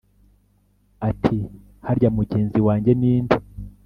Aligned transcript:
ati 1.09 1.37
Harya 1.85 2.09
mugenzi 2.17 2.59
wanjye 2.67 2.91
ni 2.99 3.13
nde 3.23 3.37